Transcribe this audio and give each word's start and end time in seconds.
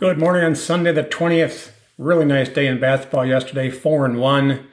Good 0.00 0.18
morning 0.18 0.46
on 0.46 0.54
Sunday 0.54 0.92
the 0.92 1.02
20th. 1.02 1.72
Really 1.98 2.24
nice 2.24 2.48
day 2.48 2.66
in 2.66 2.80
basketball 2.80 3.26
yesterday. 3.26 3.68
Four 3.68 4.06
and 4.06 4.18
one. 4.18 4.66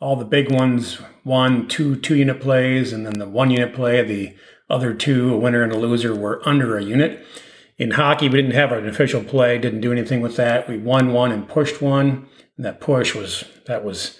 All 0.00 0.16
the 0.16 0.24
big 0.24 0.50
ones 0.50 1.02
won 1.22 1.68
two 1.68 1.96
two 1.96 2.16
unit 2.16 2.40
plays, 2.40 2.90
and 2.90 3.04
then 3.04 3.18
the 3.18 3.28
one 3.28 3.50
unit 3.50 3.74
play, 3.74 4.02
the 4.02 4.34
other 4.70 4.94
two, 4.94 5.34
a 5.34 5.36
winner 5.36 5.62
and 5.62 5.70
a 5.70 5.76
loser, 5.76 6.16
were 6.16 6.40
under 6.48 6.78
a 6.78 6.82
unit. 6.82 7.22
In 7.76 7.90
hockey, 7.90 8.30
we 8.30 8.40
didn't 8.40 8.54
have 8.54 8.72
an 8.72 8.88
official 8.88 9.22
play, 9.22 9.58
didn't 9.58 9.82
do 9.82 9.92
anything 9.92 10.22
with 10.22 10.36
that. 10.36 10.66
We 10.66 10.78
won 10.78 11.12
one 11.12 11.30
and 11.30 11.46
pushed 11.46 11.82
one. 11.82 12.26
And 12.56 12.64
that 12.64 12.80
push 12.80 13.14
was 13.14 13.44
that 13.66 13.84
was 13.84 14.18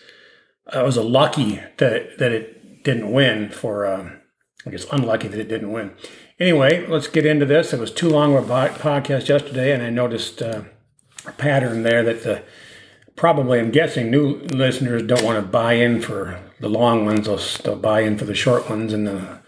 that 0.74 0.84
was 0.84 0.98
a 0.98 1.02
lucky 1.02 1.62
that 1.78 2.18
that 2.18 2.32
it 2.32 2.84
didn't 2.84 3.10
win 3.10 3.48
for 3.48 3.86
uh, 3.86 4.10
I 4.66 4.70
guess 4.70 4.84
unlucky 4.92 5.28
that 5.28 5.40
it 5.40 5.48
didn't 5.48 5.72
win. 5.72 5.92
Anyway, 6.40 6.86
let's 6.86 7.06
get 7.06 7.26
into 7.26 7.44
this. 7.44 7.74
It 7.74 7.78
was 7.78 7.90
too 7.90 8.08
long 8.08 8.34
of 8.34 8.48
a 8.50 8.68
podcast 8.70 9.28
yesterday, 9.28 9.72
and 9.72 9.82
I 9.82 9.90
noticed 9.90 10.40
uh, 10.40 10.62
a 11.26 11.32
pattern 11.32 11.82
there 11.82 12.02
that 12.02 12.22
the 12.22 12.42
probably, 13.14 13.60
I'm 13.60 13.70
guessing, 13.70 14.10
new 14.10 14.36
listeners 14.44 15.02
don't 15.02 15.22
want 15.22 15.36
to 15.36 15.46
buy 15.46 15.74
in 15.74 16.00
for 16.00 16.40
the 16.58 16.70
long 16.70 17.04
ones. 17.04 17.26
They'll, 17.58 17.76
buy 17.76 18.00
in 18.00 18.16
for 18.16 18.24
the 18.24 18.34
short 18.34 18.70
ones, 18.70 18.94
and 18.94 19.06
the, 19.06 19.40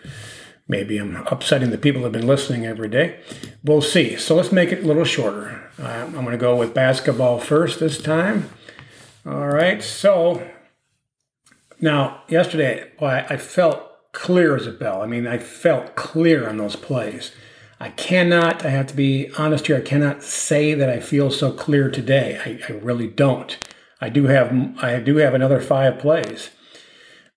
maybe 0.68 0.98
I'm 0.98 1.16
upsetting 1.28 1.70
the 1.70 1.78
people 1.78 2.02
that 2.02 2.12
have 2.12 2.20
been 2.20 2.26
listening 2.26 2.66
every 2.66 2.90
day. 2.90 3.20
We'll 3.64 3.80
see. 3.80 4.16
So 4.16 4.36
let's 4.36 4.52
make 4.52 4.70
it 4.70 4.84
a 4.84 4.86
little 4.86 5.04
shorter. 5.04 5.70
Uh, 5.78 5.86
I'm 5.86 6.12
going 6.12 6.32
to 6.32 6.36
go 6.36 6.54
with 6.54 6.74
basketball 6.74 7.38
first 7.38 7.80
this 7.80 8.02
time. 8.02 8.50
All 9.24 9.48
right. 9.48 9.82
So 9.82 10.46
now, 11.80 12.22
yesterday, 12.28 12.90
well, 13.00 13.24
I 13.30 13.38
felt 13.38 13.91
clear 14.12 14.56
as 14.56 14.66
a 14.66 14.72
bell. 14.72 15.02
I 15.02 15.06
mean, 15.06 15.26
I 15.26 15.38
felt 15.38 15.96
clear 15.96 16.48
on 16.48 16.58
those 16.58 16.76
plays. 16.76 17.32
I 17.80 17.88
cannot, 17.90 18.64
I 18.64 18.70
have 18.70 18.86
to 18.88 18.94
be 18.94 19.30
honest 19.36 19.66
here, 19.66 19.76
I 19.76 19.80
cannot 19.80 20.22
say 20.22 20.74
that 20.74 20.88
I 20.88 21.00
feel 21.00 21.30
so 21.30 21.50
clear 21.50 21.90
today. 21.90 22.38
I, 22.44 22.72
I 22.72 22.76
really 22.76 23.08
don't. 23.08 23.58
I 24.00 24.08
do 24.08 24.24
have 24.26 24.52
I 24.82 24.98
do 24.98 25.16
have 25.16 25.32
another 25.32 25.60
five 25.60 25.98
plays, 26.00 26.50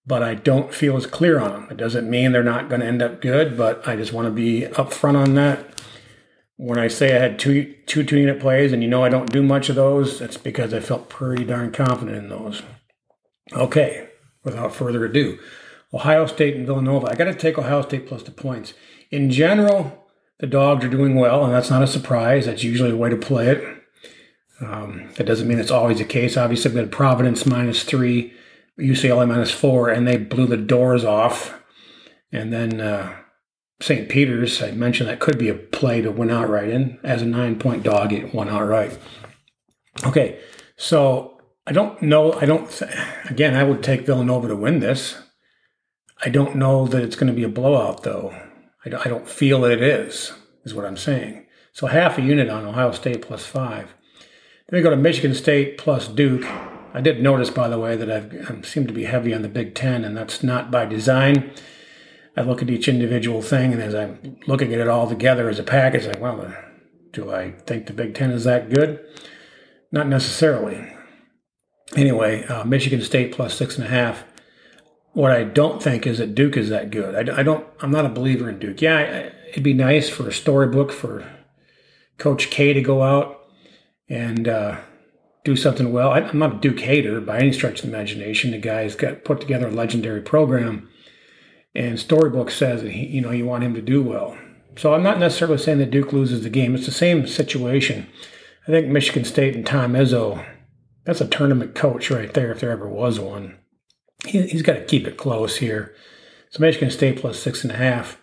but 0.05 0.23
I 0.23 0.33
don't 0.33 0.73
feel 0.73 0.97
as 0.97 1.05
clear 1.05 1.39
on 1.39 1.51
them. 1.51 1.67
It 1.69 1.77
doesn't 1.77 2.09
mean 2.09 2.31
they're 2.31 2.43
not 2.43 2.69
going 2.69 2.81
to 2.81 2.87
end 2.87 3.03
up 3.03 3.21
good, 3.21 3.55
but 3.55 3.87
I 3.87 3.95
just 3.95 4.13
want 4.13 4.27
to 4.27 4.31
be 4.31 4.61
upfront 4.61 5.15
on 5.15 5.35
that. 5.35 5.63
When 6.57 6.79
I 6.79 6.87
say 6.87 7.15
I 7.15 7.19
had 7.19 7.37
two 7.37 7.75
two 7.85 8.03
two 8.03 8.17
unit 8.17 8.39
plays, 8.39 8.73
and 8.73 8.81
you 8.81 8.89
know 8.89 9.03
I 9.03 9.09
don't 9.09 9.31
do 9.31 9.43
much 9.43 9.69
of 9.69 9.75
those, 9.75 10.19
that's 10.19 10.37
because 10.37 10.73
I 10.73 10.79
felt 10.79 11.09
pretty 11.09 11.43
darn 11.43 11.71
confident 11.71 12.17
in 12.17 12.29
those. 12.29 12.63
Okay, 13.53 14.09
without 14.43 14.73
further 14.73 15.05
ado, 15.05 15.37
Ohio 15.95 16.25
State 16.25 16.57
and 16.57 16.65
Villanova. 16.65 17.07
I 17.07 17.15
got 17.15 17.25
to 17.25 17.33
take 17.33 17.57
Ohio 17.57 17.81
State 17.81 18.05
plus 18.05 18.21
the 18.21 18.31
points. 18.31 18.73
In 19.11 19.31
general, 19.31 20.05
the 20.39 20.47
dogs 20.47 20.83
are 20.83 20.89
doing 20.89 21.15
well, 21.15 21.45
and 21.45 21.53
that's 21.53 21.69
not 21.69 21.81
a 21.81 21.87
surprise. 21.87 22.45
That's 22.45 22.63
usually 22.63 22.91
a 22.91 22.97
way 22.97 23.09
to 23.09 23.15
play 23.15 23.47
it. 23.47 23.83
Um, 24.59 25.09
that 25.15 25.25
doesn't 25.25 25.47
mean 25.47 25.59
it's 25.59 25.71
always 25.71 25.99
the 25.99 26.05
case. 26.05 26.35
Obviously, 26.35 26.71
we 26.71 26.79
had 26.79 26.91
Providence 26.91 27.45
minus 27.45 27.83
three, 27.83 28.33
UCLA 28.77 29.25
minus 29.27 29.51
four, 29.51 29.89
and 29.89 30.05
they 30.05 30.17
blew 30.17 30.47
the 30.47 30.57
doors 30.57 31.05
off. 31.05 31.61
And 32.29 32.51
then 32.51 32.81
uh, 32.81 33.15
St. 33.81 34.09
Peter's, 34.09 34.61
I 34.61 34.71
mentioned 34.71 35.09
that 35.09 35.21
could 35.21 35.37
be 35.37 35.47
a 35.47 35.53
play 35.53 36.01
to 36.01 36.11
win 36.11 36.29
outright 36.29 36.69
in. 36.69 36.99
As 37.03 37.21
a 37.21 37.25
nine 37.25 37.57
point 37.57 37.83
dog, 37.83 38.11
it 38.11 38.33
won 38.33 38.49
outright. 38.49 38.97
Okay, 40.05 40.39
so 40.75 41.39
I 41.65 41.71
don't 41.71 42.01
know. 42.01 42.33
I 42.33 42.45
don't, 42.45 42.81
again, 43.29 43.55
I 43.55 43.63
would 43.63 43.81
take 43.81 44.05
Villanova 44.05 44.49
to 44.49 44.55
win 44.57 44.79
this. 44.79 45.21
I 46.23 46.29
don't 46.29 46.55
know 46.55 46.87
that 46.87 47.03
it's 47.03 47.15
going 47.15 47.27
to 47.27 47.33
be 47.33 47.43
a 47.43 47.49
blowout, 47.49 48.03
though. 48.03 48.35
I 48.85 48.89
don't, 48.89 49.27
feel 49.27 49.61
that 49.61 49.71
it 49.71 49.81
is, 49.81 50.31
is 50.63 50.73
what 50.73 50.85
I'm 50.85 50.97
saying. 50.97 51.47
So 51.73 51.87
half 51.87 52.17
a 52.17 52.21
unit 52.21 52.49
on 52.49 52.65
Ohio 52.65 52.91
State 52.91 53.23
plus 53.23 53.45
five. 53.45 53.95
Then 54.67 54.77
we 54.77 54.81
go 54.81 54.91
to 54.91 54.95
Michigan 54.95 55.33
State 55.33 55.77
plus 55.77 56.07
Duke. 56.07 56.45
I 56.93 57.01
did 57.01 57.21
notice, 57.21 57.49
by 57.49 57.67
the 57.67 57.79
way, 57.79 57.95
that 57.95 58.09
I've, 58.11 58.49
I 58.49 58.61
seem 58.61 58.85
to 58.87 58.93
be 58.93 59.05
heavy 59.05 59.33
on 59.33 59.41
the 59.41 59.49
Big 59.49 59.73
Ten, 59.73 60.05
and 60.05 60.15
that's 60.15 60.43
not 60.43 60.71
by 60.71 60.85
design. 60.85 61.51
I 62.37 62.41
look 62.41 62.61
at 62.61 62.69
each 62.69 62.87
individual 62.87 63.41
thing, 63.41 63.73
and 63.73 63.81
as 63.81 63.95
I'm 63.95 64.37
looking 64.45 64.73
at 64.73 64.79
it 64.79 64.87
all 64.87 65.09
together 65.09 65.49
as 65.49 65.59
a 65.59 65.63
package, 65.63 66.05
like, 66.05 66.21
well, 66.21 66.55
do 67.11 67.33
I 67.33 67.51
think 67.65 67.87
the 67.87 67.93
Big 67.93 68.13
Ten 68.13 68.31
is 68.31 68.43
that 68.43 68.69
good? 68.69 69.03
Not 69.91 70.07
necessarily. 70.07 70.93
Anyway, 71.95 72.45
uh, 72.45 72.63
Michigan 72.65 73.01
State 73.01 73.31
plus 73.31 73.55
six 73.55 73.77
and 73.77 73.85
a 73.85 73.89
half. 73.89 74.23
What 75.15 75.31
I 75.31 75.45
don't 75.45 75.81
think 75.81 76.05
is 76.05 76.17
that 76.17 76.35
Duke 76.35 76.57
is 76.57 76.67
that 76.67 76.91
good. 76.91 77.29
I, 77.29 77.39
I 77.39 77.41
don't. 77.41 77.65
I'm 77.79 77.89
not 77.89 78.05
a 78.05 78.09
believer 78.09 78.49
in 78.49 78.59
Duke. 78.59 78.81
Yeah, 78.81 78.97
I, 78.97 79.49
it'd 79.49 79.63
be 79.63 79.73
nice 79.73 80.09
for 80.09 80.27
a 80.27 80.33
storybook 80.33 80.91
for 80.91 81.25
Coach 82.17 82.49
K 82.49 82.73
to 82.73 82.81
go 82.81 83.01
out 83.01 83.39
and 84.09 84.45
uh, 84.45 84.81
do 85.45 85.55
something 85.55 85.93
well. 85.93 86.11
I, 86.11 86.19
am 86.19 86.39
not 86.39 86.55
a 86.55 86.59
Duke 86.59 86.81
hater 86.81 87.21
by 87.21 87.37
any 87.37 87.53
stretch 87.53 87.79
of 87.79 87.89
the 87.89 87.95
imagination. 87.95 88.51
The 88.51 88.57
guy's 88.57 88.93
got 88.95 89.23
put 89.23 89.39
together 89.39 89.69
a 89.69 89.71
legendary 89.71 90.21
program, 90.21 90.89
and 91.73 91.97
storybook 91.97 92.51
says 92.51 92.81
that 92.81 92.91
he, 92.91 93.05
you 93.05 93.21
know 93.21 93.31
you 93.31 93.45
want 93.45 93.63
him 93.63 93.73
to 93.73 93.81
do 93.81 94.03
well. 94.03 94.37
So 94.75 94.93
I'm 94.93 95.03
not 95.03 95.17
necessarily 95.17 95.59
saying 95.59 95.77
that 95.77 95.91
Duke 95.91 96.11
loses 96.11 96.43
the 96.43 96.49
game. 96.49 96.75
It's 96.75 96.87
the 96.87 96.91
same 96.91 97.25
situation. 97.25 98.09
I 98.67 98.71
think 98.71 98.87
Michigan 98.87 99.23
State 99.23 99.55
and 99.55 99.65
Tom 99.65 99.93
Izzo, 99.93 100.45
that's 101.05 101.21
a 101.21 101.27
tournament 101.27 101.73
coach 101.73 102.11
right 102.11 102.33
there, 102.33 102.51
if 102.51 102.59
there 102.59 102.71
ever 102.71 102.89
was 102.89 103.17
one 103.17 103.55
he, 104.27 104.47
has 104.47 104.61
got 104.61 104.73
to 104.73 104.85
keep 104.85 105.07
it 105.07 105.17
close 105.17 105.57
here. 105.57 105.95
So 106.49 106.61
Michigan 106.61 106.91
State 106.91 107.19
plus 107.19 107.39
six 107.39 107.63
and 107.63 107.71
a 107.71 107.77
half. 107.77 108.17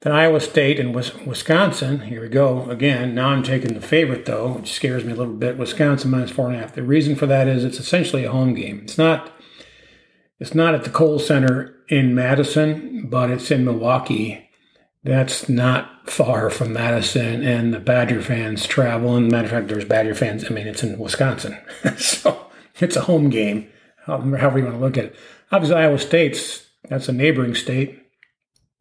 Then 0.00 0.12
Iowa 0.12 0.40
State 0.40 0.78
and 0.78 0.94
Wisconsin. 0.94 2.02
Here 2.02 2.22
we 2.22 2.28
go 2.28 2.70
again. 2.70 3.16
Now 3.16 3.30
I'm 3.30 3.42
taking 3.42 3.74
the 3.74 3.80
favorite 3.80 4.26
though, 4.26 4.52
which 4.52 4.72
scares 4.72 5.04
me 5.04 5.12
a 5.12 5.16
little 5.16 5.34
bit. 5.34 5.58
Wisconsin 5.58 6.10
minus 6.10 6.30
four 6.30 6.46
and 6.46 6.56
a 6.56 6.60
half. 6.60 6.74
The 6.74 6.84
reason 6.84 7.16
for 7.16 7.26
that 7.26 7.48
is 7.48 7.64
it's 7.64 7.80
essentially 7.80 8.24
a 8.24 8.30
home 8.30 8.54
game. 8.54 8.80
It's 8.84 8.98
not. 8.98 9.32
It's 10.40 10.54
not 10.54 10.74
at 10.74 10.84
the 10.84 10.90
Kohl 10.90 11.18
Center 11.18 11.74
in 11.88 12.14
Madison, 12.14 13.08
but 13.10 13.28
it's 13.28 13.50
in 13.50 13.64
Milwaukee. 13.64 14.48
That's 15.02 15.48
not 15.48 16.08
far 16.08 16.48
from 16.48 16.72
Madison, 16.72 17.42
and 17.42 17.74
the 17.74 17.80
Badger 17.80 18.22
fans 18.22 18.66
travel. 18.66 19.16
And 19.16 19.30
matter 19.30 19.46
of 19.46 19.50
fact, 19.50 19.68
there's 19.68 19.84
Badger 19.84 20.14
fans. 20.14 20.44
I 20.44 20.50
mean, 20.50 20.68
it's 20.68 20.84
in 20.84 20.96
Wisconsin, 20.96 21.58
so 21.96 22.46
it's 22.78 22.94
a 22.94 23.02
home 23.02 23.30
game 23.30 23.68
however 24.38 24.58
you 24.58 24.64
want 24.64 24.76
to 24.76 24.84
look 24.84 24.98
at 24.98 25.06
it. 25.06 25.16
Obviously, 25.52 25.76
Iowa 25.76 25.98
State's 25.98 26.66
that's 26.88 27.08
a 27.08 27.12
neighboring 27.12 27.54
state. 27.54 28.02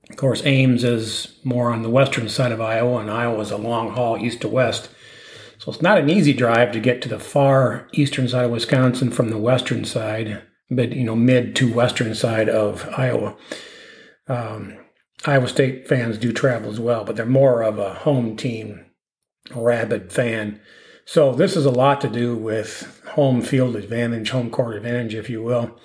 Of 0.09 0.15
course, 0.15 0.45
Ames 0.45 0.83
is 0.83 1.38
more 1.43 1.71
on 1.71 1.81
the 1.83 1.89
western 1.89 2.29
side 2.29 2.51
of 2.51 2.61
Iowa, 2.61 2.99
and 2.99 3.11
Iowa 3.11 3.39
is 3.41 3.51
a 3.51 3.57
long 3.57 3.91
haul 3.91 4.17
east 4.17 4.41
to 4.41 4.47
west. 4.47 4.89
So 5.57 5.71
it's 5.71 5.81
not 5.81 5.97
an 5.97 6.09
easy 6.09 6.33
drive 6.33 6.71
to 6.71 6.79
get 6.79 7.01
to 7.01 7.09
the 7.09 7.19
far 7.19 7.88
eastern 7.91 8.27
side 8.27 8.45
of 8.45 8.51
Wisconsin 8.51 9.11
from 9.11 9.29
the 9.29 9.38
western 9.38 9.83
side, 9.83 10.43
mid 10.69 10.93
you 10.93 11.03
know 11.03 11.15
mid 11.15 11.55
to 11.57 11.73
western 11.73 12.15
side 12.15 12.47
of 12.47 12.88
Iowa. 12.97 13.35
Um, 14.27 14.77
Iowa 15.25 15.47
State 15.47 15.88
fans 15.88 16.17
do 16.17 16.31
travel 16.31 16.69
as 16.69 16.79
well, 16.79 17.03
but 17.03 17.15
they're 17.15 17.25
more 17.25 17.63
of 17.63 17.79
a 17.79 17.94
home 17.94 18.38
team, 18.38 18.85
rabid 19.53 20.13
fan. 20.13 20.61
So 21.09 21.31
this 21.31 21.56
is 21.56 21.66
a 21.66 21.72
lot 21.72 22.01
to 22.01 22.09
do 22.09 22.35
with 22.35 23.01
home 23.13 23.41
field 23.41 23.78
advantage, 23.78 24.31
home 24.31 24.50
court 24.50 24.75
advantage, 24.75 25.16
if 25.16 25.29
you 25.29 25.41
will. 25.41 25.79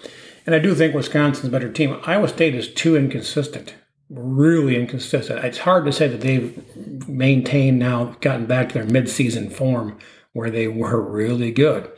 And 0.44 0.53
I 0.53 0.59
do 0.59 0.75
think 0.75 0.97
Wisconsin's 0.97 1.47
a 1.47 1.50
better 1.50 1.71
team. 1.71 2.00
Iowa 2.05 2.27
State 2.27 2.56
is 2.56 2.66
too 2.66 2.97
inconsistent, 2.97 3.77
really 4.10 4.75
inconsistent. 4.75 5.44
It's 5.44 5.59
hard 5.59 5.84
to 5.84 5.93
say 5.93 6.09
that 6.09 6.22
they've 6.22 7.09
maintained 7.09 7.78
now, 7.78 8.16
gotten 8.21 8.47
back 8.47 8.71
to 8.71 8.75
their 8.75 8.84
midseason 8.84 9.53
form 9.53 9.97
where 10.33 10.50
they 10.50 10.66
were 10.66 11.00
really 11.00 11.53
good. 11.53 11.89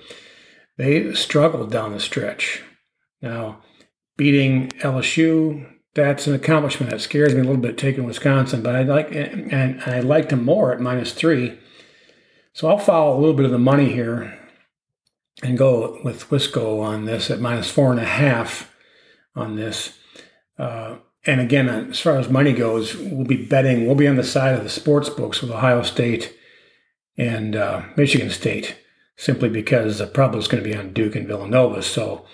They 0.77 1.15
struggled 1.15 1.71
down 1.71 1.93
the 1.93 2.01
stretch. 2.01 2.63
Now, 3.23 3.63
beating 4.19 4.69
LSU, 4.81 5.67
that's 5.95 6.27
an 6.27 6.35
accomplishment 6.35 6.91
that 6.91 7.01
scares 7.01 7.33
me 7.33 7.41
a 7.41 7.45
little 7.45 7.57
bit 7.57 7.79
taking 7.79 8.05
Wisconsin, 8.05 8.63
but 8.63 8.77
I 8.77 8.83
like 8.83 9.15
and 9.15 9.81
I 9.87 10.01
liked 10.01 10.29
them 10.29 10.45
more 10.45 10.75
at 10.75 10.81
minus 10.81 11.15
three 11.15 11.59
so 12.55 12.69
I'll 12.69 12.79
follow 12.79 13.17
a 13.17 13.21
little 13.21 13.35
bit 13.35 13.45
of 13.45 13.51
the 13.51 13.59
money 13.59 13.93
here 13.93 14.39
and 15.43 15.59
go 15.59 15.99
with 16.05 16.31
Wisco 16.31 16.81
on 16.81 17.05
this 17.05 17.31
at 17.31 17.41
minus 17.41 17.71
four 17.71 17.91
and 17.91 18.01
a 18.01 18.05
half 18.05 18.73
on 19.35 19.57
this. 19.57 19.99
Uh, 20.57 20.97
and 21.27 21.41
again, 21.41 21.69
as 21.69 21.99
far 21.99 22.17
as 22.17 22.29
money 22.29 22.53
goes, 22.53 22.97
we'll 22.97 23.27
be 23.27 23.45
betting, 23.45 23.87
we'll 23.87 23.97
be 23.97 24.07
on 24.07 24.17
the 24.17 24.23
side 24.23 24.55
of 24.57 24.63
the 24.63 24.71
sports 24.71 25.09
books 25.09 25.43
with 25.43 25.51
Ohio 25.51 25.83
State 25.83 26.33
and 27.19 27.57
uh, 27.57 27.83
Michigan 27.97 28.31
State, 28.31 28.77
simply 29.17 29.49
because 29.49 29.99
the 29.99 30.07
problem 30.07 30.39
is 30.39 30.49
going 30.49 30.63
to 30.63 30.69
be 30.69 30.77
on 30.77 30.93
Duke 30.93 31.17
and 31.17 31.27
Villanova. 31.27 31.83
So 31.83 32.25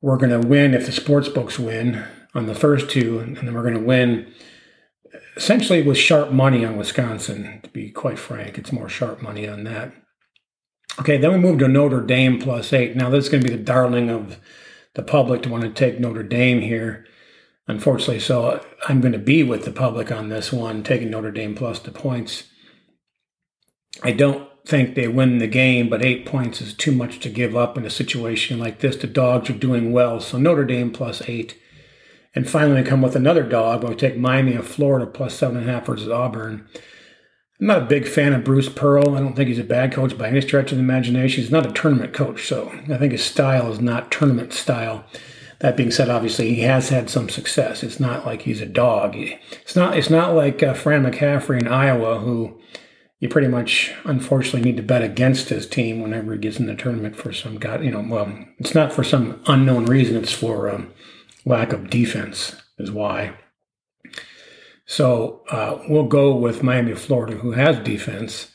we're 0.00 0.16
going 0.16 0.42
to 0.42 0.46
win 0.46 0.74
if 0.74 0.86
the 0.86 0.92
sports 0.92 1.28
books 1.28 1.58
win 1.58 2.04
on 2.34 2.46
the 2.46 2.54
first 2.54 2.90
two, 2.90 3.20
and 3.20 3.36
then 3.36 3.54
we're 3.54 3.62
going 3.62 3.74
to 3.74 3.80
win 3.80 4.32
essentially 5.36 5.80
it 5.80 5.86
was 5.86 5.98
sharp 5.98 6.30
money 6.30 6.64
on 6.64 6.76
Wisconsin, 6.76 7.60
to 7.62 7.70
be 7.70 7.90
quite 7.90 8.18
frank. 8.18 8.58
It's 8.58 8.72
more 8.72 8.88
sharp 8.88 9.22
money 9.22 9.48
on 9.48 9.64
that. 9.64 9.92
Okay, 11.00 11.16
then 11.16 11.32
we 11.32 11.38
moved 11.38 11.60
to 11.60 11.68
Notre 11.68 12.02
Dame 12.02 12.38
plus 12.38 12.72
eight. 12.72 12.96
Now, 12.96 13.08
this 13.08 13.24
is 13.24 13.30
going 13.30 13.42
to 13.42 13.48
be 13.48 13.56
the 13.56 13.62
darling 13.62 14.10
of 14.10 14.38
the 14.94 15.02
public 15.02 15.42
to 15.42 15.48
want 15.48 15.62
to 15.62 15.70
take 15.70 15.98
Notre 15.98 16.22
Dame 16.22 16.60
here. 16.60 17.06
Unfortunately, 17.66 18.20
so 18.20 18.44
uh, 18.46 18.62
I'm 18.88 19.00
going 19.00 19.12
to 19.12 19.18
be 19.18 19.42
with 19.42 19.64
the 19.64 19.70
public 19.70 20.12
on 20.12 20.28
this 20.28 20.52
one, 20.52 20.82
taking 20.82 21.10
Notre 21.10 21.30
Dame 21.30 21.54
plus 21.54 21.78
the 21.78 21.92
points. 21.92 22.44
I 24.02 24.12
don't 24.12 24.48
think 24.66 24.94
they 24.94 25.08
win 25.08 25.38
the 25.38 25.46
game, 25.46 25.88
but 25.88 26.04
eight 26.04 26.26
points 26.26 26.60
is 26.60 26.74
too 26.74 26.92
much 26.92 27.20
to 27.20 27.30
give 27.30 27.56
up 27.56 27.78
in 27.78 27.86
a 27.86 27.90
situation 27.90 28.58
like 28.58 28.80
this. 28.80 28.96
The 28.96 29.06
dogs 29.06 29.48
are 29.48 29.54
doing 29.54 29.92
well, 29.92 30.20
so 30.20 30.38
Notre 30.38 30.64
Dame 30.64 30.90
plus 30.90 31.22
eight. 31.28 31.56
And 32.34 32.48
finally, 32.48 32.82
we 32.82 32.88
come 32.88 33.02
with 33.02 33.16
another 33.16 33.42
dog. 33.42 33.84
We 33.84 33.94
take 33.94 34.16
Miami 34.16 34.54
of 34.54 34.66
Florida 34.66 35.06
plus 35.06 35.34
seven 35.34 35.58
and 35.58 35.68
a 35.68 35.72
half 35.72 35.86
versus 35.86 36.08
Auburn. 36.08 36.66
I'm 37.60 37.66
not 37.66 37.82
a 37.82 37.86
big 37.86 38.08
fan 38.08 38.32
of 38.32 38.42
Bruce 38.42 38.68
Pearl. 38.68 39.14
I 39.14 39.20
don't 39.20 39.34
think 39.34 39.48
he's 39.48 39.58
a 39.58 39.64
bad 39.64 39.92
coach 39.92 40.16
by 40.16 40.28
any 40.28 40.40
stretch 40.40 40.72
of 40.72 40.78
the 40.78 40.84
imagination. 40.84 41.42
He's 41.42 41.52
not 41.52 41.66
a 41.66 41.72
tournament 41.72 42.12
coach, 42.12 42.48
so 42.48 42.72
I 42.88 42.96
think 42.96 43.12
his 43.12 43.24
style 43.24 43.70
is 43.70 43.80
not 43.80 44.10
tournament 44.10 44.52
style. 44.52 45.04
That 45.60 45.76
being 45.76 45.92
said, 45.92 46.08
obviously 46.08 46.54
he 46.54 46.62
has 46.62 46.88
had 46.88 47.08
some 47.08 47.28
success. 47.28 47.84
It's 47.84 48.00
not 48.00 48.26
like 48.26 48.42
he's 48.42 48.60
a 48.60 48.66
dog. 48.66 49.14
It's 49.14 49.76
not. 49.76 49.96
It's 49.96 50.10
not 50.10 50.34
like 50.34 50.60
uh, 50.60 50.74
Fran 50.74 51.04
McCaffery 51.04 51.60
in 51.60 51.68
Iowa, 51.68 52.18
who 52.18 52.60
you 53.20 53.28
pretty 53.28 53.46
much 53.46 53.92
unfortunately 54.02 54.62
need 54.62 54.76
to 54.78 54.82
bet 54.82 55.02
against 55.02 55.50
his 55.50 55.68
team 55.68 56.00
whenever 56.00 56.32
he 56.32 56.40
gets 56.40 56.58
in 56.58 56.66
the 56.66 56.74
tournament 56.74 57.14
for 57.14 57.32
some 57.32 57.58
god. 57.58 57.84
You 57.84 57.92
know, 57.92 58.04
well, 58.04 58.36
it's 58.58 58.74
not 58.74 58.92
for 58.92 59.04
some 59.04 59.40
unknown 59.46 59.84
reason. 59.84 60.16
It's 60.16 60.32
for 60.32 60.68
um, 60.68 60.92
lack 61.44 61.72
of 61.72 61.90
defense 61.90 62.56
is 62.78 62.90
why. 62.90 63.34
So 64.84 65.42
uh, 65.50 65.82
we'll 65.88 66.06
go 66.06 66.34
with 66.34 66.62
Miami, 66.62 66.94
Florida, 66.94 67.36
who 67.36 67.52
has 67.52 67.78
defense 67.78 68.50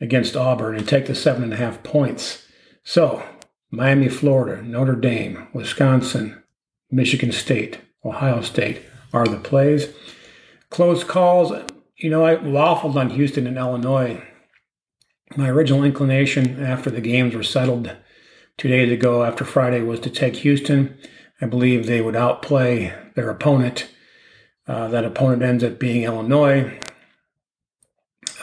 against 0.00 0.36
Auburn, 0.36 0.76
and 0.76 0.88
take 0.88 1.06
the 1.06 1.14
seven 1.14 1.42
and 1.44 1.52
a 1.52 1.56
half 1.56 1.82
points. 1.82 2.46
So 2.82 3.22
Miami, 3.70 4.08
Florida, 4.08 4.62
Notre 4.62 4.96
Dame, 4.96 5.48
Wisconsin, 5.52 6.42
Michigan 6.90 7.32
State, 7.32 7.80
Ohio 8.04 8.40
State 8.42 8.82
are 9.12 9.26
the 9.26 9.38
plays. 9.38 9.88
Close 10.70 11.04
calls. 11.04 11.52
You 11.96 12.10
know, 12.10 12.24
I 12.24 12.36
waffled 12.36 12.96
on 12.96 13.10
Houston 13.10 13.46
and 13.46 13.56
Illinois. 13.56 14.22
My 15.36 15.48
original 15.48 15.84
inclination 15.84 16.62
after 16.62 16.90
the 16.90 17.00
games 17.00 17.34
were 17.34 17.42
settled 17.42 17.94
two 18.58 18.68
days 18.68 18.90
ago 18.90 19.24
after 19.24 19.44
Friday 19.44 19.82
was 19.82 20.00
to 20.00 20.10
take 20.10 20.36
Houston. 20.36 20.98
I 21.42 21.46
believe 21.46 21.86
they 21.86 22.00
would 22.00 22.16
outplay 22.16 22.94
their 23.14 23.28
opponent. 23.28 23.88
Uh, 24.66 24.88
that 24.88 25.04
opponent 25.04 25.42
ends 25.42 25.64
up 25.64 25.78
being 25.78 26.04
Illinois. 26.04 26.78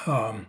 Um, 0.05 0.47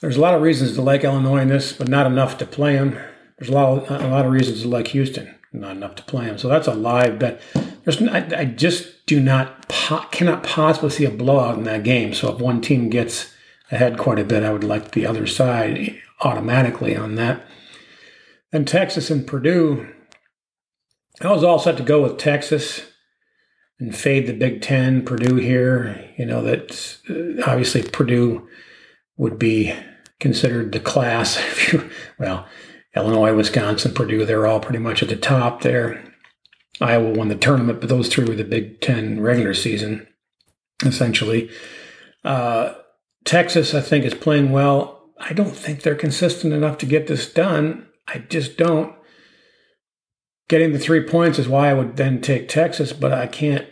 there's 0.00 0.16
a 0.16 0.20
lot 0.20 0.34
of 0.34 0.42
reasons 0.42 0.74
to 0.74 0.82
like 0.82 1.04
Illinois 1.04 1.42
in 1.42 1.48
this, 1.48 1.72
but 1.72 1.86
not 1.86 2.06
enough 2.06 2.38
to 2.38 2.46
play 2.46 2.74
them. 2.74 2.98
There's 3.38 3.50
a 3.50 3.52
lot, 3.52 3.90
of, 3.90 4.02
a 4.02 4.08
lot 4.08 4.26
of 4.26 4.32
reasons 4.32 4.62
to 4.62 4.68
like 4.68 4.88
Houston 4.88 5.36
not 5.52 5.76
enough 5.76 5.94
to 5.96 6.02
play 6.04 6.26
them. 6.26 6.38
So 6.38 6.48
that's 6.48 6.68
a 6.68 6.74
live 6.74 7.18
bet. 7.18 7.40
There's, 7.84 8.00
I, 8.02 8.26
I 8.36 8.44
just 8.44 9.06
do 9.06 9.20
not, 9.20 9.68
cannot 10.10 10.42
possibly 10.42 10.90
see 10.90 11.04
a 11.04 11.10
blowout 11.10 11.58
in 11.58 11.64
that 11.64 11.82
game. 11.82 12.14
So 12.14 12.32
if 12.34 12.40
one 12.40 12.60
team 12.60 12.88
gets 12.88 13.34
ahead 13.70 13.98
quite 13.98 14.18
a 14.18 14.24
bit, 14.24 14.44
I 14.44 14.52
would 14.52 14.64
like 14.64 14.92
the 14.92 15.06
other 15.06 15.26
side 15.26 15.96
automatically 16.20 16.96
on 16.96 17.16
that. 17.16 17.44
Then 18.52 18.64
Texas 18.64 19.10
and 19.10 19.26
Purdue. 19.26 19.88
I 21.20 21.30
was 21.30 21.44
all 21.44 21.58
set 21.58 21.76
to 21.76 21.82
go 21.82 22.02
with 22.02 22.18
Texas 22.18 22.82
and 23.78 23.96
fade 23.96 24.26
the 24.26 24.32
Big 24.32 24.62
Ten. 24.62 25.04
Purdue 25.04 25.36
here, 25.36 26.10
you 26.16 26.26
know 26.26 26.42
that 26.42 26.98
uh, 27.08 27.50
obviously 27.50 27.82
Purdue 27.82 28.48
would 29.16 29.38
be 29.38 29.74
considered 30.18 30.72
the 30.72 30.80
class. 30.80 31.36
If 31.50 31.72
you, 31.72 31.90
well, 32.18 32.46
Illinois, 32.94 33.34
Wisconsin, 33.34 33.94
Purdue, 33.94 34.24
they're 34.24 34.46
all 34.46 34.60
pretty 34.60 34.78
much 34.78 35.02
at 35.02 35.08
the 35.08 35.16
top 35.16 35.62
there. 35.62 36.04
Iowa 36.80 37.10
won 37.10 37.28
the 37.28 37.36
tournament, 37.36 37.80
but 37.80 37.88
those 37.88 38.08
three 38.08 38.24
were 38.24 38.34
the 38.34 38.44
Big 38.44 38.80
Ten 38.80 39.20
regular 39.20 39.54
season, 39.54 40.06
essentially. 40.84 41.50
Uh, 42.24 42.74
Texas, 43.24 43.74
I 43.74 43.80
think, 43.80 44.04
is 44.04 44.14
playing 44.14 44.50
well. 44.52 45.10
I 45.18 45.34
don't 45.34 45.54
think 45.54 45.82
they're 45.82 45.94
consistent 45.94 46.54
enough 46.54 46.78
to 46.78 46.86
get 46.86 47.06
this 47.06 47.30
done. 47.30 47.86
I 48.08 48.18
just 48.18 48.56
don't. 48.56 48.94
Getting 50.50 50.72
the 50.72 50.80
three 50.80 51.04
points 51.04 51.38
is 51.38 51.46
why 51.46 51.70
I 51.70 51.74
would 51.74 51.96
then 51.96 52.20
take 52.20 52.48
Texas, 52.48 52.92
but 52.92 53.12
I 53.12 53.28
can't 53.28 53.68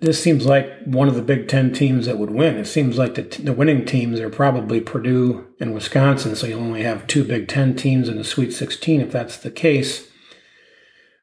this 0.00 0.22
seems 0.22 0.46
like 0.46 0.72
one 0.84 1.06
of 1.08 1.16
the 1.16 1.22
Big 1.22 1.48
Ten 1.48 1.70
teams 1.70 2.06
that 2.06 2.16
would 2.16 2.30
win. 2.30 2.56
It 2.56 2.64
seems 2.64 2.96
like 2.96 3.14
the, 3.14 3.22
the 3.42 3.52
winning 3.52 3.84
teams 3.84 4.20
are 4.20 4.30
probably 4.30 4.80
Purdue 4.80 5.46
and 5.60 5.74
Wisconsin, 5.74 6.34
so 6.34 6.46
you 6.46 6.54
only 6.54 6.82
have 6.82 7.06
two 7.06 7.24
Big 7.24 7.46
Ten 7.46 7.76
teams 7.76 8.08
in 8.08 8.16
the 8.16 8.24
Sweet 8.24 8.52
16 8.52 9.02
if 9.02 9.12
that's 9.12 9.36
the 9.36 9.50
case. 9.50 10.08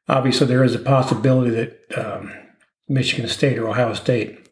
Obviously, 0.08 0.46
there 0.46 0.62
is 0.62 0.76
a 0.76 0.78
possibility 0.78 1.50
that 1.50 1.98
um, 1.98 2.32
Michigan 2.86 3.28
State 3.28 3.58
or 3.58 3.66
Ohio 3.68 3.94
State 3.94 4.48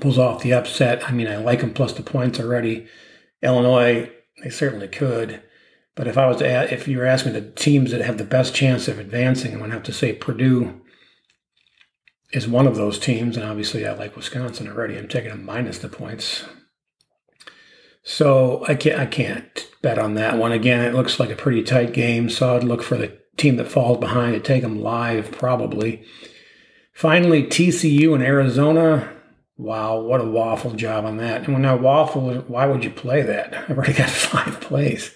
pulls 0.00 0.18
off 0.18 0.42
the 0.42 0.52
upset. 0.52 1.08
I 1.08 1.12
mean, 1.12 1.28
I 1.28 1.36
like 1.36 1.60
them 1.60 1.72
plus 1.72 1.92
the 1.92 2.02
points 2.02 2.40
already. 2.40 2.88
Illinois, 3.42 4.10
they 4.42 4.50
certainly 4.50 4.88
could. 4.88 5.40
But 5.98 6.06
if 6.06 6.16
I 6.16 6.28
was 6.28 6.36
to, 6.36 6.48
add, 6.48 6.72
if 6.72 6.86
you 6.86 6.98
were 6.98 7.06
asking 7.06 7.32
the 7.32 7.40
teams 7.40 7.90
that 7.90 8.02
have 8.02 8.18
the 8.18 8.24
best 8.24 8.54
chance 8.54 8.86
of 8.86 9.00
advancing, 9.00 9.50
I'm 9.50 9.58
going 9.58 9.70
to 9.70 9.76
have 9.76 9.82
to 9.82 9.92
say 9.92 10.12
Purdue 10.12 10.80
is 12.32 12.46
one 12.46 12.68
of 12.68 12.76
those 12.76 13.00
teams, 13.00 13.36
and 13.36 13.44
obviously 13.44 13.84
I 13.84 13.94
like 13.94 14.14
Wisconsin 14.14 14.68
already. 14.68 14.96
I'm 14.96 15.08
taking 15.08 15.30
them 15.30 15.44
minus 15.44 15.78
the 15.78 15.88
points. 15.88 16.44
So 18.04 18.64
I 18.68 18.76
can't 18.76 19.00
I 19.00 19.06
can't 19.06 19.68
bet 19.82 19.98
on 19.98 20.14
that 20.14 20.38
one. 20.38 20.52
Again, 20.52 20.84
it 20.84 20.94
looks 20.94 21.18
like 21.18 21.30
a 21.30 21.36
pretty 21.36 21.64
tight 21.64 21.94
game, 21.94 22.30
so 22.30 22.54
I'd 22.54 22.62
look 22.62 22.84
for 22.84 22.96
the 22.96 23.18
team 23.36 23.56
that 23.56 23.66
falls 23.66 23.98
behind 23.98 24.34
to 24.34 24.40
take 24.40 24.62
them 24.62 24.80
live 24.80 25.32
probably. 25.32 26.04
Finally, 26.94 27.42
TCU 27.42 28.14
and 28.14 28.22
Arizona. 28.22 29.16
Wow, 29.56 29.98
what 30.02 30.20
a 30.20 30.24
waffle 30.24 30.74
job 30.74 31.04
on 31.04 31.16
that. 31.16 31.42
And 31.42 31.54
when 31.54 31.66
I 31.66 31.74
waffle, 31.74 32.32
why 32.42 32.66
would 32.66 32.84
you 32.84 32.90
play 32.90 33.22
that? 33.22 33.52
I've 33.68 33.76
already 33.76 33.94
got 33.94 34.10
five 34.10 34.60
plays. 34.60 35.12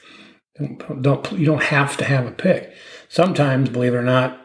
Don't, 0.58 1.32
you 1.32 1.46
don't 1.46 1.62
have 1.64 1.96
to 1.96 2.04
have 2.04 2.26
a 2.26 2.31
pick. 2.31 2.72
Sometimes, 3.08 3.70
believe 3.70 3.94
it 3.94 3.99
or 3.99 4.02
not, 4.02 4.40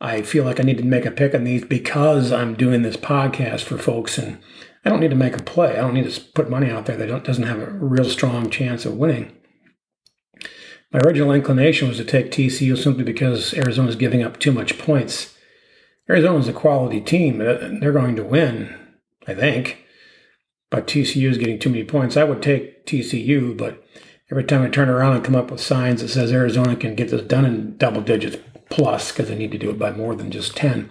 I 0.00 0.22
feel 0.22 0.44
like 0.44 0.58
I 0.58 0.62
need 0.62 0.78
to 0.78 0.84
make 0.84 1.04
a 1.04 1.10
pick 1.10 1.34
on 1.34 1.44
these 1.44 1.64
because 1.64 2.32
I'm 2.32 2.54
doing 2.54 2.82
this 2.82 2.96
podcast 2.96 3.62
for 3.62 3.76
folks 3.76 4.16
and 4.16 4.38
I 4.84 4.88
don't 4.88 5.00
need 5.00 5.10
to 5.10 5.16
make 5.16 5.36
a 5.36 5.42
play. 5.42 5.72
I 5.72 5.82
don't 5.82 5.94
need 5.94 6.10
to 6.10 6.20
put 6.34 6.48
money 6.48 6.70
out 6.70 6.86
there 6.86 6.96
that 6.96 7.24
doesn't 7.24 7.44
have 7.44 7.60
a 7.60 7.70
real 7.70 8.06
strong 8.06 8.48
chance 8.48 8.86
of 8.86 8.96
winning. 8.96 9.36
My 10.92 11.00
original 11.00 11.32
inclination 11.32 11.86
was 11.86 11.98
to 11.98 12.04
take 12.04 12.32
TCU 12.32 12.76
simply 12.76 13.04
because 13.04 13.54
Arizona 13.54 13.88
is 13.88 13.96
giving 13.96 14.22
up 14.22 14.40
too 14.40 14.52
much 14.52 14.78
points. 14.78 15.36
Arizona 16.08 16.38
is 16.38 16.48
a 16.48 16.52
quality 16.52 17.00
team. 17.00 17.40
Uh, 17.40 17.78
they're 17.80 17.92
going 17.92 18.16
to 18.16 18.24
win, 18.24 18.76
I 19.28 19.34
think. 19.34 19.84
But 20.70 20.86
TCU 20.86 21.30
is 21.30 21.38
getting 21.38 21.58
too 21.58 21.70
many 21.70 21.84
points. 21.84 22.16
I 22.16 22.24
would 22.24 22.42
take 22.42 22.86
TCU, 22.86 23.56
but 23.56 23.84
every 24.30 24.44
time 24.44 24.62
I 24.62 24.68
turn 24.68 24.88
around 24.88 25.14
and 25.14 25.24
come 25.24 25.34
up 25.34 25.50
with 25.50 25.60
signs 25.60 26.02
that 26.02 26.08
says 26.08 26.32
Arizona 26.32 26.76
can 26.76 26.94
get 26.94 27.10
this 27.10 27.22
done 27.22 27.44
in 27.44 27.76
double 27.76 28.00
digits, 28.00 28.36
plus 28.68 29.10
because 29.10 29.30
I 29.30 29.34
need 29.34 29.52
to 29.52 29.58
do 29.58 29.70
it 29.70 29.78
by 29.78 29.92
more 29.92 30.14
than 30.14 30.30
just 30.30 30.56
10. 30.56 30.90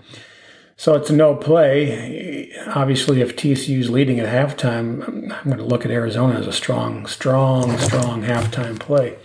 So 0.75 0.95
it's 0.95 1.09
a 1.09 1.13
no 1.13 1.35
play. 1.35 2.53
Obviously, 2.67 3.19
if 3.19 3.35
TCU 3.35 3.79
is 3.79 3.89
leading 3.89 4.19
at 4.19 4.29
halftime, 4.29 5.33
I'm 5.33 5.43
going 5.43 5.57
to 5.57 5.63
look 5.65 5.83
at 5.83 5.91
Arizona 5.91 6.39
as 6.39 6.47
a 6.47 6.53
strong, 6.53 7.05
strong, 7.05 7.77
strong 7.79 8.23
halftime 8.23 8.79
play. 8.79 9.17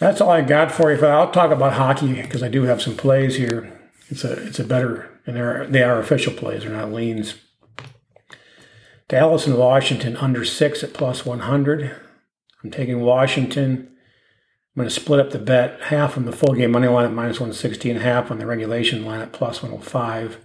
That's 0.00 0.20
all 0.20 0.30
I 0.30 0.40
got 0.40 0.72
for 0.72 0.92
you. 0.92 1.06
I'll 1.06 1.30
talk 1.30 1.52
about 1.52 1.74
hockey 1.74 2.20
because 2.20 2.42
I 2.42 2.48
do 2.48 2.64
have 2.64 2.82
some 2.82 2.96
plays 2.96 3.36
here. 3.36 3.80
It's 4.08 4.24
a 4.24 4.32
it's 4.32 4.58
a 4.58 4.64
better 4.64 5.08
and 5.26 5.36
they're 5.36 5.66
they 5.66 5.82
are 5.82 6.00
official 6.00 6.32
plays. 6.32 6.62
They're 6.62 6.72
not 6.72 6.92
leans. 6.92 7.34
Dallas 9.08 9.46
and 9.46 9.56
Washington 9.56 10.16
under 10.16 10.44
six 10.44 10.82
at 10.82 10.92
plus 10.92 11.24
100. 11.24 11.94
I'm 12.64 12.70
taking 12.70 13.02
Washington. 13.02 13.90
I'm 14.76 14.80
going 14.80 14.88
to 14.88 14.94
split 14.94 15.20
up 15.20 15.30
the 15.30 15.38
bet 15.38 15.80
half 15.82 16.16
on 16.16 16.24
the 16.24 16.32
full 16.32 16.54
game 16.54 16.72
money 16.72 16.88
line 16.88 17.04
at 17.04 17.12
minus 17.12 17.38
160 17.38 17.90
and 17.90 18.00
half 18.00 18.30
on 18.30 18.38
the 18.38 18.46
regulation 18.46 19.04
line 19.04 19.20
at 19.20 19.32
plus 19.32 19.62
105. 19.62 20.44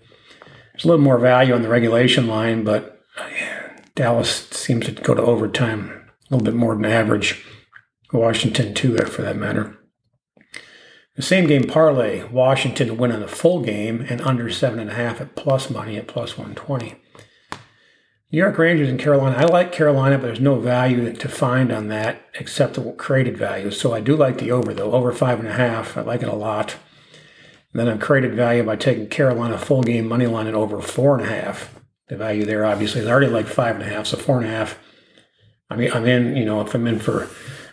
There's 0.73 0.83
a 0.83 0.87
little 0.87 1.03
more 1.03 1.17
value 1.17 1.55
on 1.55 1.63
the 1.63 1.69
regulation 1.69 2.27
line, 2.27 2.63
but 2.63 3.01
uh, 3.17 3.27
Dallas 3.95 4.47
seems 4.49 4.85
to 4.85 4.91
go 4.91 5.15
to 5.15 5.21
overtime 5.21 6.11
a 6.29 6.35
little 6.35 6.45
bit 6.45 6.53
more 6.53 6.75
than 6.75 6.85
average. 6.85 7.43
Washington, 8.13 8.73
too, 8.73 8.97
for 8.97 9.21
that 9.21 9.37
matter. 9.37 9.77
The 11.15 11.21
same 11.21 11.47
game 11.47 11.65
parlay, 11.65 12.23
Washington 12.29 12.87
to 12.87 12.93
win 12.93 13.11
on 13.11 13.19
the 13.19 13.27
full 13.27 13.61
game 13.61 14.05
and 14.09 14.21
under 14.21 14.45
7.5 14.45 15.21
at 15.21 15.35
plus 15.35 15.69
money 15.69 15.97
at 15.97 16.07
plus 16.07 16.37
120. 16.37 16.95
New 18.31 18.37
York 18.37 18.59
Rangers 18.59 18.89
and 18.89 18.99
Carolina. 18.99 19.37
I 19.37 19.45
like 19.45 19.71
Carolina, 19.71 20.19
but 20.19 20.27
there's 20.27 20.39
no 20.39 20.59
value 20.59 21.11
to 21.11 21.27
find 21.27 21.71
on 21.71 21.87
that 21.87 22.21
except 22.35 22.75
the 22.75 22.91
created 22.91 23.35
value. 23.35 23.71
So 23.71 23.91
I 23.91 24.01
do 24.01 24.15
like 24.15 24.37
the 24.37 24.51
over 24.51 24.71
though, 24.71 24.91
over 24.91 25.11
five 25.11 25.39
and 25.39 25.47
a 25.47 25.53
half. 25.53 25.97
I 25.97 26.01
like 26.01 26.21
it 26.21 26.29
a 26.29 26.35
lot. 26.35 26.75
And 27.73 27.79
then 27.79 27.87
on 27.87 27.97
created 27.97 28.35
value 28.35 28.61
by 28.63 28.75
taking 28.75 29.07
Carolina 29.07 29.57
full 29.57 29.81
game 29.81 30.07
money 30.07 30.27
line 30.27 30.45
at 30.45 30.53
over 30.53 30.79
four 30.79 31.17
and 31.17 31.27
a 31.27 31.29
half. 31.29 31.73
The 32.07 32.17
value 32.17 32.45
there 32.45 32.65
obviously 32.65 33.01
is 33.01 33.07
already 33.07 33.27
like 33.27 33.47
five 33.47 33.75
and 33.75 33.83
a 33.83 33.89
half, 33.89 34.05
so 34.05 34.17
four 34.17 34.37
and 34.37 34.45
a 34.45 34.49
half. 34.49 34.77
I 35.69 35.75
mean, 35.75 35.91
I'm 35.91 36.05
in. 36.05 36.35
You 36.35 36.45
know, 36.45 36.61
if 36.61 36.73
I'm 36.73 36.87
in 36.87 36.99
for 36.99 37.27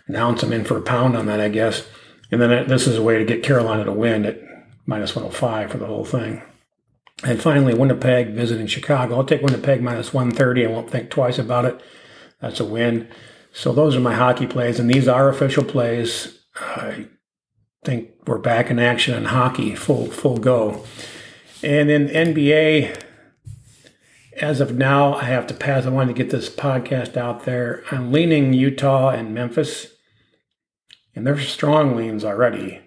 an 0.07 0.15
ounce, 0.15 0.43
I'm 0.43 0.53
in 0.53 0.63
for 0.63 0.77
a 0.77 0.81
pound 0.81 1.15
on 1.15 1.25
that, 1.27 1.39
I 1.39 1.49
guess. 1.49 1.87
And 2.31 2.41
then 2.41 2.67
this 2.67 2.87
is 2.87 2.97
a 2.97 3.03
way 3.03 3.17
to 3.17 3.25
get 3.25 3.43
Carolina 3.43 3.85
to 3.85 3.91
win 3.91 4.25
at 4.25 4.39
minus 4.85 5.15
105 5.15 5.71
for 5.71 5.77
the 5.77 5.87
whole 5.87 6.05
thing. 6.05 6.41
And 7.23 7.41
finally, 7.41 7.73
Winnipeg 7.73 8.29
visiting 8.29 8.67
Chicago. 8.67 9.15
I'll 9.15 9.23
take 9.23 9.41
Winnipeg 9.41 9.81
minus 9.81 10.13
130. 10.13 10.65
I 10.65 10.69
won't 10.69 10.89
think 10.89 11.09
twice 11.09 11.39
about 11.39 11.65
it. 11.65 11.81
That's 12.39 12.59
a 12.59 12.65
win. 12.65 13.07
So 13.51 13.73
those 13.73 13.95
are 13.95 13.99
my 13.99 14.13
hockey 14.13 14.45
plays, 14.45 14.79
and 14.79 14.89
these 14.89 15.07
are 15.07 15.29
official 15.29 15.63
plays. 15.63 16.39
I 16.55 17.07
think 17.83 18.11
we're 18.27 18.37
back 18.37 18.69
in 18.69 18.77
action 18.77 19.15
in 19.15 19.25
hockey, 19.25 19.73
full 19.73 20.07
full 20.11 20.37
go. 20.37 20.85
And 21.63 21.89
in 21.89 22.07
NBA, 22.07 23.03
as 24.39 24.61
of 24.61 24.77
now, 24.77 25.15
I 25.15 25.23
have 25.23 25.47
to 25.47 25.55
pass. 25.55 25.85
I 25.85 25.89
wanted 25.89 26.15
to 26.15 26.23
get 26.23 26.31
this 26.31 26.49
podcast 26.49 27.17
out 27.17 27.45
there. 27.45 27.83
I'm 27.89 28.11
leaning 28.11 28.53
Utah 28.53 29.09
and 29.09 29.33
Memphis, 29.33 29.87
and 31.15 31.25
they're 31.25 31.39
strong 31.39 31.95
leans 31.95 32.23
already, 32.23 32.81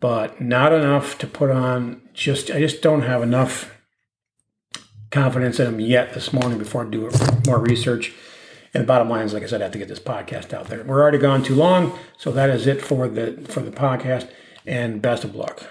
but 0.00 0.40
not 0.40 0.72
enough 0.72 1.18
to 1.18 1.26
put 1.26 1.50
on. 1.50 2.02
Just 2.14 2.50
I 2.50 2.60
just 2.60 2.82
don't 2.82 3.02
have 3.02 3.22
enough 3.22 3.74
confidence 5.10 5.58
in 5.58 5.66
them 5.66 5.80
yet 5.80 6.14
this 6.14 6.32
morning 6.32 6.58
before 6.58 6.86
I 6.86 6.90
do 6.90 7.10
more 7.46 7.58
research. 7.58 8.12
And 8.74 8.82
the 8.82 8.86
bottom 8.86 9.08
line 9.08 9.24
is, 9.24 9.32
like 9.32 9.42
I 9.42 9.46
said, 9.46 9.62
I 9.62 9.64
have 9.64 9.72
to 9.72 9.78
get 9.78 9.88
this 9.88 9.98
podcast 9.98 10.52
out 10.52 10.66
there. 10.66 10.84
We're 10.84 11.00
already 11.00 11.18
gone 11.18 11.42
too 11.42 11.54
long, 11.54 11.98
so 12.18 12.30
that 12.32 12.50
is 12.50 12.66
it 12.66 12.82
for 12.82 13.08
the 13.08 13.44
for 13.48 13.60
the 13.60 13.70
podcast. 13.70 14.30
And 14.66 15.00
best 15.00 15.24
of 15.24 15.34
luck. 15.34 15.66